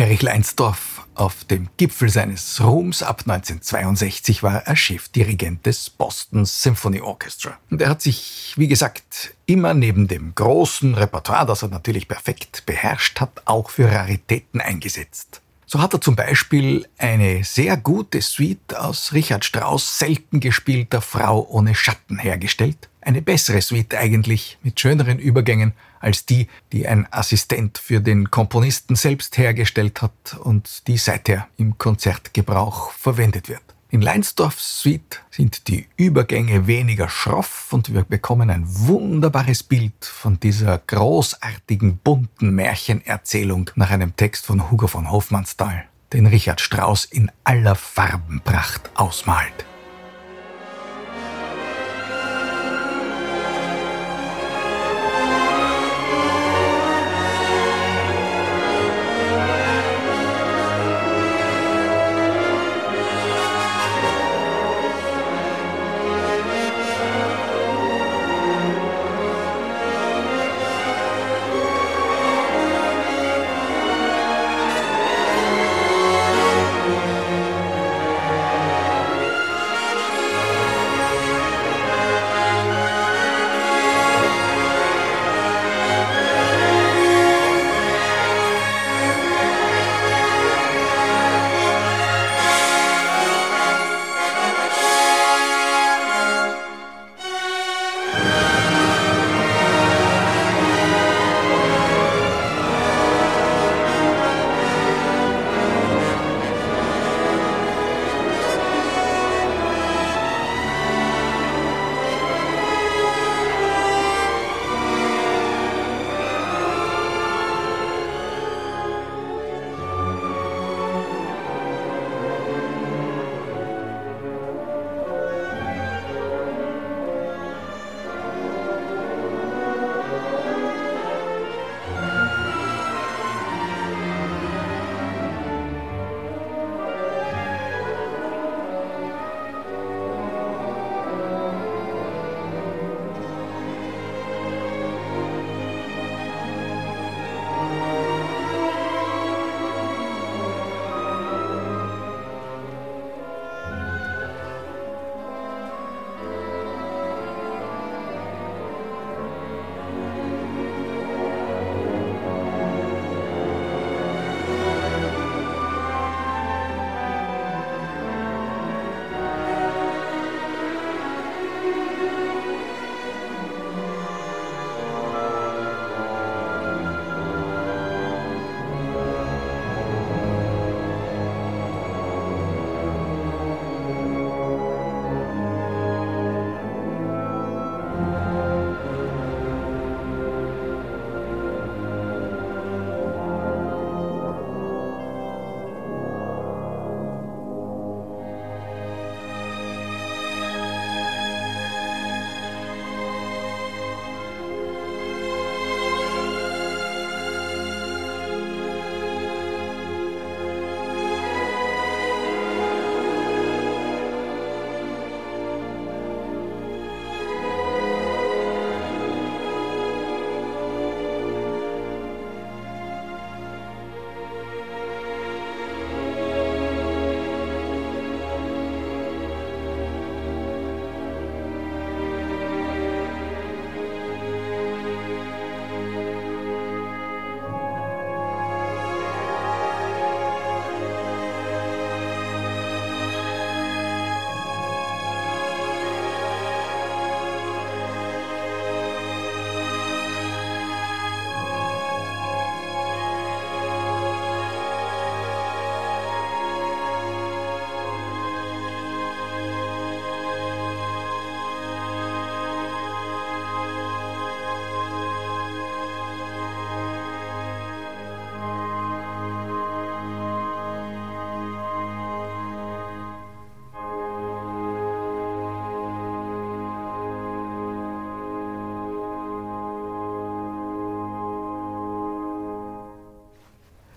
Erich 0.00 0.22
Leinsdorf 0.22 1.06
auf 1.14 1.44
dem 1.44 1.68
Gipfel 1.76 2.08
seines 2.08 2.58
Ruhms 2.64 3.02
ab 3.02 3.24
1962 3.26 4.42
war 4.42 4.62
er 4.62 4.74
Chefdirigent 4.74 5.66
des 5.66 5.90
Boston 5.90 6.46
Symphony 6.46 7.02
Orchestra. 7.02 7.58
Und 7.70 7.82
er 7.82 7.90
hat 7.90 8.00
sich, 8.00 8.54
wie 8.56 8.66
gesagt, 8.66 9.34
immer 9.44 9.74
neben 9.74 10.08
dem 10.08 10.34
großen 10.34 10.94
Repertoire, 10.94 11.44
das 11.44 11.60
er 11.60 11.68
natürlich 11.68 12.08
perfekt 12.08 12.64
beherrscht 12.64 13.20
hat, 13.20 13.42
auch 13.44 13.68
für 13.68 13.92
Raritäten 13.92 14.62
eingesetzt. 14.62 15.42
So 15.66 15.82
hat 15.82 15.92
er 15.92 16.00
zum 16.00 16.16
Beispiel 16.16 16.88
eine 16.96 17.44
sehr 17.44 17.76
gute 17.76 18.22
Suite 18.22 18.74
aus 18.74 19.12
Richard 19.12 19.44
Strauss 19.44 19.98
selten 19.98 20.40
gespielter 20.40 21.02
Frau 21.02 21.46
ohne 21.50 21.74
Schatten 21.74 22.18
hergestellt. 22.18 22.88
Eine 23.02 23.20
bessere 23.20 23.60
Suite 23.60 23.94
eigentlich, 23.96 24.56
mit 24.62 24.80
schöneren 24.80 25.18
Übergängen 25.18 25.74
als 26.00 26.26
die, 26.26 26.48
die 26.72 26.88
ein 26.88 27.06
Assistent 27.12 27.78
für 27.78 28.00
den 28.00 28.30
Komponisten 28.30 28.96
selbst 28.96 29.38
hergestellt 29.38 30.02
hat 30.02 30.36
und 30.42 30.88
die 30.88 30.98
seither 30.98 31.46
im 31.56 31.78
Konzertgebrauch 31.78 32.90
verwendet 32.92 33.48
wird. 33.48 33.62
In 33.92 34.02
Leinsdorfs 34.02 34.80
Suite 34.80 35.20
sind 35.30 35.66
die 35.66 35.88
Übergänge 35.96 36.68
weniger 36.68 37.08
schroff 37.08 37.72
und 37.72 37.92
wir 37.92 38.04
bekommen 38.04 38.48
ein 38.48 38.64
wunderbares 38.66 39.64
Bild 39.64 40.04
von 40.04 40.38
dieser 40.38 40.78
großartigen, 40.78 41.98
bunten 41.98 42.54
Märchenerzählung 42.54 43.68
nach 43.74 43.90
einem 43.90 44.14
Text 44.14 44.46
von 44.46 44.70
Hugo 44.70 44.86
von 44.86 45.10
Hofmannsthal, 45.10 45.84
den 46.12 46.26
Richard 46.26 46.60
Strauss 46.60 47.04
in 47.04 47.32
aller 47.42 47.74
Farbenpracht 47.74 48.90
ausmalt. 48.94 49.66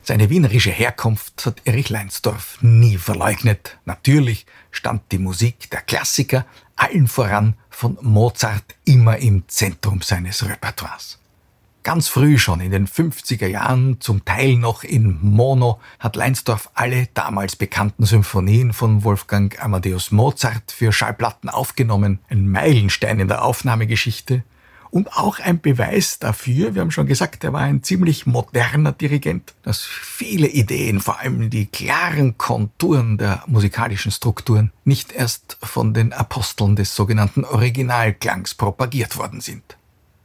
Seine 0.06 0.30
wienerische 0.30 0.70
Herkunft 0.70 1.45
hat 1.45 1.62
Erich 1.64 1.89
Leinsdorf 1.89 2.58
nie 2.62 2.97
verleugnet. 2.97 3.78
Natürlich 3.86 4.45
stand 4.70 5.01
die 5.14 5.18
Musik 5.18 5.70
der 5.70 5.80
Klassiker, 5.80 6.45
allen 6.76 7.08
voran 7.08 7.56
von 7.70 7.97
Mozart, 8.01 8.66
immer 8.84 9.16
im 9.20 9.47
Zentrum 9.47 10.01
seines 10.01 10.45
Repertoires. 10.45 11.20
Ganz 11.84 12.10
früh 12.10 12.38
schon 12.38 12.60
in 12.60 12.72
den 12.72 12.86
50er 12.86 13.47
Jahren, 13.47 14.01
zum 14.01 14.26
Teil 14.26 14.58
noch 14.58 14.84
in 14.84 15.20
Mono, 15.22 15.80
hat 15.99 16.18
Leinsdorf 16.18 16.70
alle 16.74 17.08
damals 17.14 17.56
bekannten 17.56 18.06
Symphonien 18.06 18.74
von 18.74 19.06
Wolfgang 19.06 19.58
Amadeus 19.64 20.12
Mozart 20.12 20.74
für 20.74 20.91
Schallplatten 20.91 21.47
aufgenommen. 21.49 22.20
Ein 22.28 22.49
Meilenstein 22.49 23.22
in 23.22 23.30
der 23.30 23.45
Aufnahmegeschichte 23.45 24.43
und 24.94 25.18
auch 25.18 25.39
ein 25.39 25.60
Beweis 25.60 26.20
dafür, 26.20 26.76
wir 26.76 26.82
haben 26.82 26.91
schon 26.91 27.08
gesagt, 27.08 27.44
er 27.44 27.52
war 27.52 27.62
ein 27.62 27.82
ziemlich 27.82 28.28
moderner 28.28 28.91
Dirigent, 28.91 29.56
dass 29.64 29.82
viele 29.82 30.48
Ideen, 30.48 31.00
vor 31.00 31.20
allem 31.20 31.50
die 31.50 31.66
klaren 31.66 32.38
Konturen 32.38 33.18
der 33.18 33.44
musikalischen 33.48 34.12
Strukturen, 34.12 34.72
nicht 34.86 35.12
erst 35.12 35.58
von 35.64 35.96
den 35.96 36.14
Aposteln 36.14 36.76
des 36.76 36.96
sogenannten 36.96 37.44
Originalklangs 37.44 38.54
propagiert 38.54 39.18
worden 39.18 39.41
sind. 39.41 39.64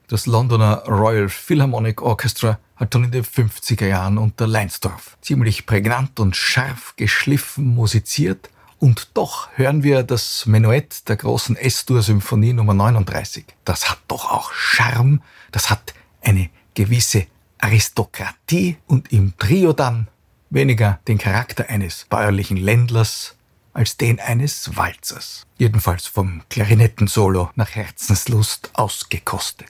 Das 0.07 0.27
Londoner 0.27 0.85
Royal 0.87 1.31
Philharmonic 1.31 2.03
Orchestra 2.03 2.59
hat 2.77 2.93
schon 2.93 3.05
in 3.05 3.11
den 3.11 3.25
50er 3.25 3.87
Jahren 3.87 4.19
unter 4.19 4.47
Leinsdorf 4.47 5.16
ziemlich 5.23 5.64
prägnant 5.64 6.21
und 6.21 6.37
scharf 6.37 6.93
geschliffen 6.97 7.75
musiziert 7.75 8.51
und 8.79 9.11
doch 9.14 9.49
hören 9.55 9.83
wir 9.83 10.03
das 10.03 10.47
Menuett 10.47 11.09
der 11.09 11.16
großen 11.16 11.57
S-Dur-Symphonie 11.57 12.53
Nummer 12.53 12.74
39. 12.74 13.45
Das 13.64 13.91
hat 13.91 13.99
doch 14.09 14.31
auch 14.31 14.53
Charme, 14.53 15.20
das 15.53 15.70
hat 15.70 15.95
eine 16.22 16.51
gewisse 16.74 17.26
Aristokratie 17.59 18.76
und 18.87 19.12
im 19.12 19.37
Trio 19.39 19.72
dann 19.72 20.09
weniger 20.51 21.01
den 21.09 21.18
Charakter 21.18 21.68
eines 21.68 22.07
bäuerlichen 22.09 22.57
Ländlers 22.57 23.37
als 23.72 23.97
den 23.97 24.20
eines 24.20 24.76
Walzers. 24.76 25.47
Jedenfalls 25.59 26.07
vom 26.07 26.43
Klarinettensolo 26.49 27.51
nach 27.55 27.70
Herzenslust 27.70 28.70
ausgekostet. 28.74 29.68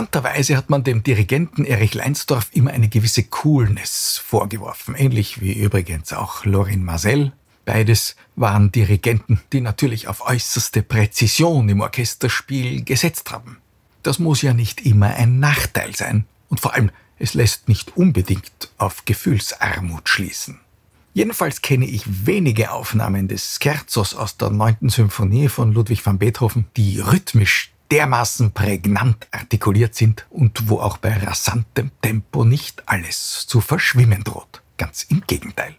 Interessanterweise 0.00 0.56
hat 0.56 0.70
man 0.70 0.82
dem 0.82 1.02
Dirigenten 1.02 1.66
Erich 1.66 1.92
Leinsdorf 1.92 2.48
immer 2.52 2.70
eine 2.70 2.88
gewisse 2.88 3.22
Coolness 3.22 4.16
vorgeworfen, 4.16 4.94
ähnlich 4.94 5.42
wie 5.42 5.52
übrigens 5.52 6.14
auch 6.14 6.46
Lorin 6.46 6.82
Marcel. 6.82 7.32
Beides 7.66 8.16
waren 8.34 8.72
Dirigenten, 8.72 9.42
die 9.52 9.60
natürlich 9.60 10.08
auf 10.08 10.26
äußerste 10.26 10.82
Präzision 10.82 11.68
im 11.68 11.82
Orchesterspiel 11.82 12.82
gesetzt 12.82 13.30
haben. 13.30 13.58
Das 14.02 14.18
muss 14.18 14.40
ja 14.40 14.54
nicht 14.54 14.86
immer 14.86 15.08
ein 15.08 15.38
Nachteil 15.38 15.94
sein 15.94 16.24
und 16.48 16.60
vor 16.60 16.72
allem 16.72 16.90
es 17.18 17.34
lässt 17.34 17.68
nicht 17.68 17.94
unbedingt 17.94 18.70
auf 18.78 19.04
Gefühlsarmut 19.04 20.08
schließen. 20.08 20.60
Jedenfalls 21.12 21.60
kenne 21.60 21.84
ich 21.84 22.04
wenige 22.24 22.70
Aufnahmen 22.70 23.28
des 23.28 23.58
Scherzos 23.62 24.14
aus 24.14 24.38
der 24.38 24.48
9. 24.48 24.88
Symphonie 24.88 25.50
von 25.50 25.74
Ludwig 25.74 26.06
van 26.06 26.16
Beethoven, 26.16 26.64
die 26.78 27.00
rhythmisch 27.00 27.70
dermaßen 27.90 28.52
prägnant 28.52 29.26
artikuliert 29.32 29.94
sind 29.94 30.26
und 30.30 30.68
wo 30.68 30.80
auch 30.80 30.98
bei 30.98 31.16
rasantem 31.16 31.90
Tempo 32.02 32.44
nicht 32.44 32.82
alles 32.86 33.46
zu 33.46 33.60
verschwimmen 33.60 34.24
droht. 34.24 34.62
Ganz 34.76 35.04
im 35.04 35.22
Gegenteil. 35.26 35.74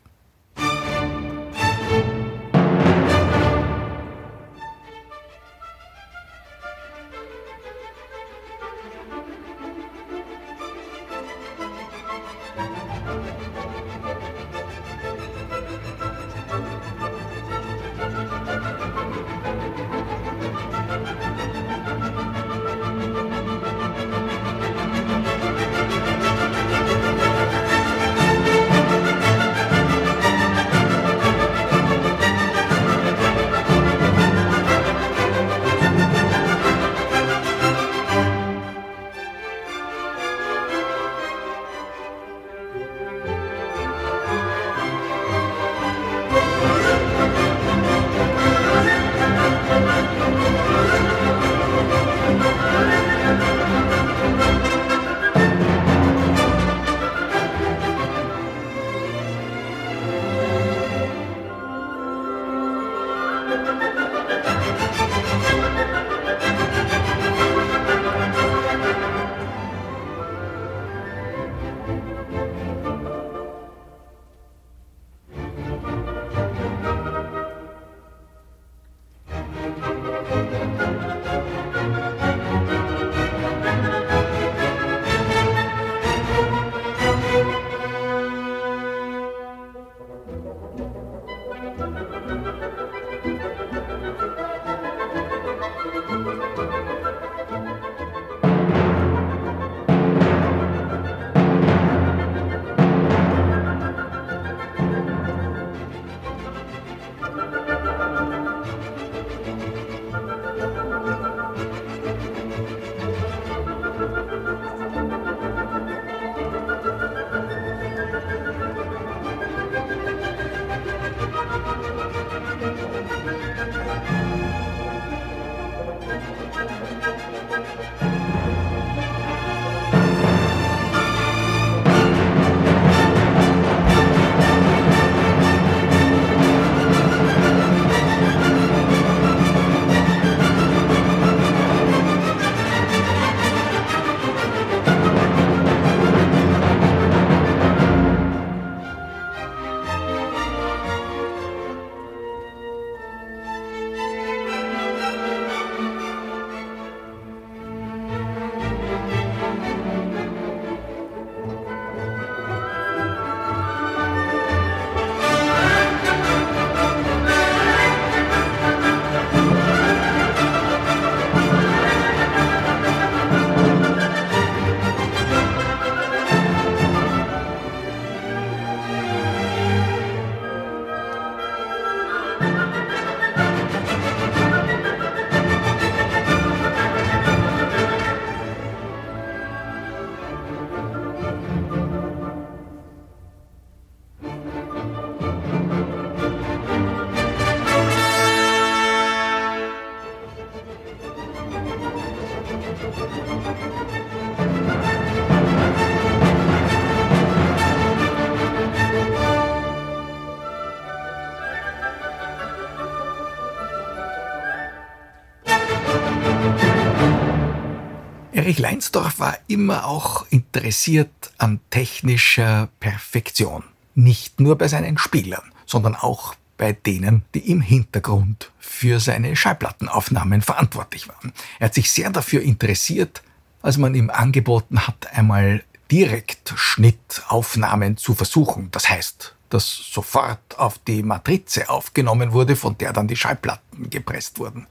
Erich 218.42 218.58
Leinsdorf 218.58 219.20
war 219.20 219.38
immer 219.48 219.86
auch 219.86 220.26
interessiert 220.32 221.12
an 221.38 221.60
technischer 221.70 222.70
Perfektion. 222.80 223.64
Nicht 223.94 224.40
nur 224.40 224.58
bei 224.58 224.68
seinen 224.68 224.98
Spielern, 224.98 225.44
sondern 225.68 225.94
auch 225.94 226.34
bei 226.58 226.74
denen, 226.74 227.24
die 227.36 227.52
im 227.52 227.62
Hintergrund 227.62 228.52
für 228.58 229.00
seine 229.00 229.36
Schallplattenaufnahmen 229.36 230.42
verantwortlich 230.42 231.08
waren. 231.08 231.34
Er 231.60 231.66
hat 231.66 231.76
sich 231.76 231.92
sehr 231.92 232.10
dafür 232.10 232.42
interessiert, 232.42 233.22
als 233.62 233.78
man 233.78 233.94
ihm 233.94 234.10
angeboten 234.10 234.88
hat, 234.88 235.16
einmal 235.16 235.64
direkt 235.92 236.52
Schnittaufnahmen 236.56 237.98
zu 237.98 238.16
versuchen. 238.16 238.70
Das 238.72 238.90
heißt, 238.90 239.36
dass 239.50 239.68
sofort 239.94 240.58
auf 240.58 240.80
die 240.80 241.04
Matrize 241.04 241.70
aufgenommen 241.70 242.32
wurde, 242.32 242.56
von 242.56 242.76
der 242.76 242.92
dann 242.92 243.08
die 243.08 243.18
Schallplatten 243.18 243.92
gepresst 243.92 244.40
wurden. 244.40 244.66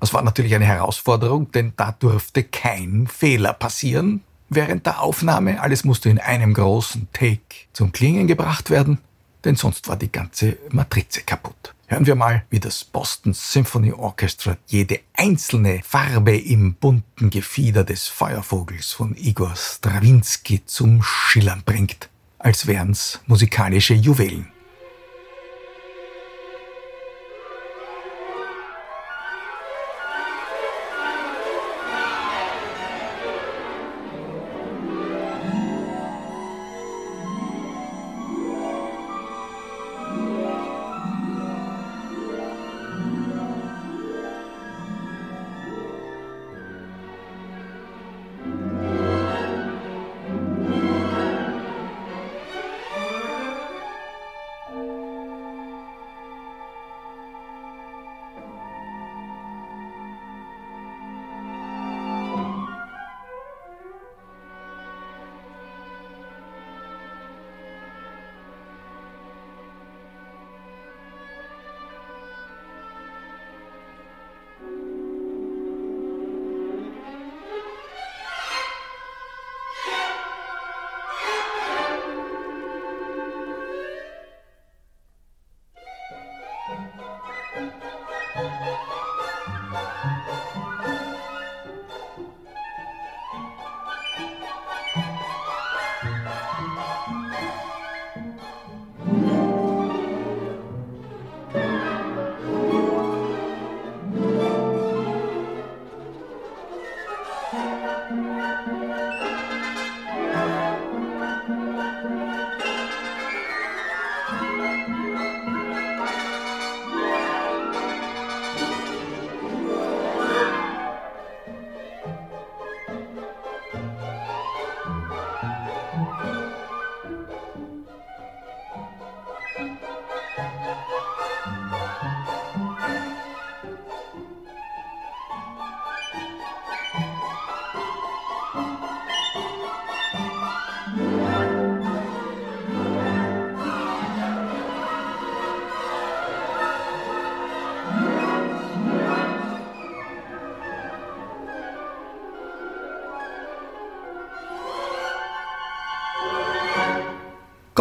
Das 0.00 0.12
war 0.12 0.22
natürlich 0.22 0.54
eine 0.54 0.66
Herausforderung, 0.66 1.50
denn 1.52 1.72
da 1.76 1.92
durfte 1.92 2.44
kein 2.44 3.06
Fehler 3.06 3.52
passieren 3.52 4.22
während 4.48 4.86
der 4.86 5.00
Aufnahme. 5.00 5.60
Alles 5.60 5.84
musste 5.84 6.10
in 6.10 6.18
einem 6.18 6.54
großen 6.54 7.08
Take 7.12 7.40
zum 7.72 7.92
Klingen 7.92 8.26
gebracht 8.26 8.70
werden, 8.70 8.98
denn 9.44 9.56
sonst 9.56 9.88
war 9.88 9.96
die 9.96 10.12
ganze 10.12 10.58
Matrize 10.70 11.22
kaputt. 11.22 11.74
Hören 11.88 12.06
wir 12.06 12.16
mal, 12.16 12.44
wie 12.50 12.58
das 12.58 12.84
Boston 12.84 13.32
Symphony 13.32 13.92
Orchestra 13.92 14.56
jede 14.66 15.00
einzelne 15.14 15.82
Farbe 15.84 16.36
im 16.36 16.74
bunten 16.74 17.30
Gefieder 17.30 17.84
des 17.84 18.08
Feuervogels 18.08 18.92
von 18.92 19.14
Igor 19.16 19.54
Strawinski 19.54 20.66
zum 20.66 21.00
Schillern 21.02 21.62
bringt, 21.64 22.08
als 22.40 22.66
wären's 22.66 23.20
musikalische 23.26 23.94
Juwelen. 23.94 24.48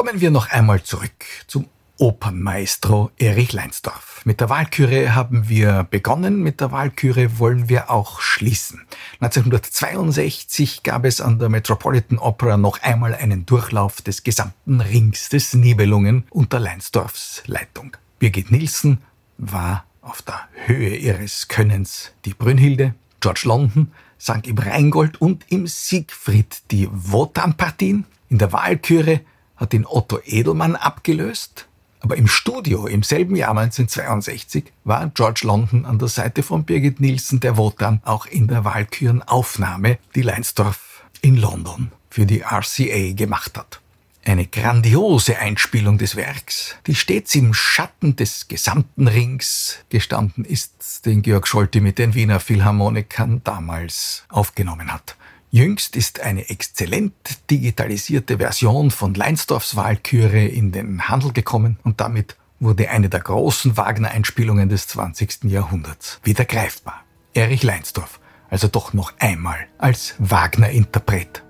Kommen 0.05 0.21
wir 0.21 0.29
noch 0.29 0.51
einmal 0.51 0.83
zurück 0.83 1.25
zum 1.47 1.65
Opernmaestro 1.97 3.09
Erich 3.17 3.53
Leinsdorf. 3.53 4.21
Mit 4.23 4.39
der 4.39 4.51
Wahlküre 4.51 5.15
haben 5.15 5.49
wir 5.49 5.87
begonnen, 5.89 6.43
mit 6.43 6.61
der 6.61 6.71
Wahlküre 6.71 7.39
wollen 7.39 7.69
wir 7.69 7.89
auch 7.89 8.21
schließen. 8.21 8.81
1962 9.21 10.83
gab 10.83 11.05
es 11.05 11.21
an 11.21 11.39
der 11.39 11.49
Metropolitan 11.49 12.19
Opera 12.19 12.55
noch 12.55 12.83
einmal 12.83 13.15
einen 13.15 13.47
Durchlauf 13.47 14.03
des 14.03 14.21
gesamten 14.21 14.79
Rings 14.79 15.29
des 15.29 15.55
Nibelungen 15.55 16.25
unter 16.29 16.59
Leinsdorfs 16.59 17.41
Leitung. 17.47 17.97
Birgit 18.19 18.51
Nielsen 18.51 18.99
war 19.39 19.85
auf 20.03 20.21
der 20.21 20.47
Höhe 20.67 20.95
ihres 20.95 21.47
Könnens 21.47 22.11
die 22.25 22.35
Brünnhilde, 22.35 22.93
George 23.21 23.41
London 23.45 23.91
sang 24.19 24.43
im 24.43 24.59
Rheingold 24.59 25.19
und 25.19 25.45
im 25.49 25.65
Siegfried 25.65 26.61
die 26.69 26.87
Wotan-Partien, 26.91 28.05
in 28.29 28.37
der 28.37 28.53
Wahlküre 28.53 29.21
hat 29.55 29.73
ihn 29.73 29.85
Otto 29.85 30.19
Edelmann 30.25 30.75
abgelöst, 30.75 31.67
aber 31.99 32.17
im 32.17 32.27
Studio 32.27 32.85
im 32.85 33.01
selben 33.01 33.35
Jahr 33.35 33.57
1962 33.57 34.65
war 34.83 35.09
George 35.15 35.41
London 35.43 35.85
an 35.85 35.97
der 35.97 36.07
Seite 36.07 36.43
von 36.43 36.63
Birgit 36.63 36.99
Nielsen, 36.99 37.39
der 37.39 37.57
Wotan 37.57 37.99
auch 38.05 38.27
in 38.27 38.47
der 38.47 38.63
Walkürenaufnahme, 38.63 39.97
die 40.13 40.21
Leinsdorf 40.21 41.03
in 41.21 41.35
London 41.35 41.91
für 42.11 42.27
die 42.27 42.41
RCA 42.41 43.13
gemacht 43.13 43.57
hat. 43.57 43.81
Eine 44.23 44.47
grandiose 44.47 45.37
Einspielung 45.37 45.97
des 45.97 46.15
Werks, 46.15 46.75
die 46.87 46.95
stets 46.95 47.35
im 47.35 47.53
Schatten 47.53 48.15
des 48.15 48.47
gesamten 48.47 49.07
Rings 49.07 49.79
gestanden 49.89 50.45
ist, 50.45 51.05
den 51.05 51.21
Georg 51.21 51.47
Scholti 51.47 51.79
mit 51.79 51.99
den 51.99 52.13
Wiener 52.15 52.39
Philharmonikern 52.39 53.41
damals 53.43 54.25
aufgenommen 54.29 54.91
hat. 54.91 55.15
Jüngst 55.55 55.95
ist 55.95 56.19
eine 56.19 56.49
exzellent 56.49 57.13
digitalisierte 57.49 58.39
Version 58.39 58.91
von 58.91 59.13
Leinsdorfs 59.13 59.77
Walküre 59.77 60.43
in 60.43 60.73
den 60.73 61.07
Handel 61.07 61.31
gekommen 61.31 61.79
und 61.83 62.01
damit 62.01 62.35
wurde 62.59 62.89
eine 62.89 63.07
der 63.07 63.21
großen 63.21 63.77
Wagner-Einspielungen 63.77 64.67
des 64.67 64.89
20. 64.89 65.45
Jahrhunderts 65.45 66.19
wieder 66.23 66.43
greifbar. 66.43 67.05
Erich 67.33 67.63
Leinsdorf, 67.63 68.19
also 68.49 68.67
doch 68.67 68.91
noch 68.91 69.13
einmal 69.19 69.55
als 69.77 70.15
Wagner-Interpret. 70.19 71.44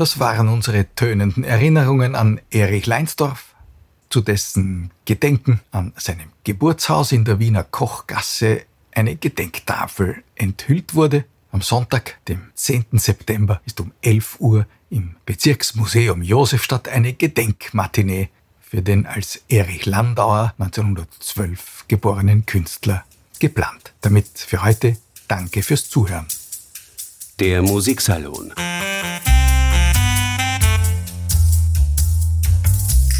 Das 0.00 0.18
waren 0.18 0.48
unsere 0.48 0.86
tönenden 0.94 1.44
Erinnerungen 1.44 2.14
an 2.14 2.40
Erich 2.50 2.86
Leinsdorf, 2.86 3.54
zu 4.08 4.22
dessen 4.22 4.92
Gedenken 5.04 5.60
an 5.72 5.92
seinem 5.94 6.30
Geburtshaus 6.42 7.12
in 7.12 7.26
der 7.26 7.38
Wiener 7.38 7.64
Kochgasse 7.64 8.62
eine 8.94 9.16
Gedenktafel 9.16 10.24
enthüllt 10.36 10.94
wurde. 10.94 11.26
Am 11.52 11.60
Sonntag, 11.60 12.16
dem 12.28 12.40
10. 12.54 12.86
September, 12.92 13.60
ist 13.66 13.78
um 13.78 13.92
11 14.00 14.40
Uhr 14.40 14.64
im 14.88 15.16
Bezirksmuseum 15.26 16.22
Josefstadt 16.22 16.88
eine 16.88 17.12
Gedenkmatinee 17.12 18.30
für 18.62 18.80
den 18.80 19.04
als 19.04 19.42
Erich 19.50 19.84
Landauer 19.84 20.54
1912 20.58 21.84
geborenen 21.88 22.46
Künstler 22.46 23.04
geplant. 23.38 23.92
Damit 24.00 24.28
für 24.34 24.62
heute 24.62 24.96
danke 25.28 25.62
fürs 25.62 25.90
Zuhören. 25.90 26.26
Der 27.38 27.60
Musiksalon. 27.60 28.54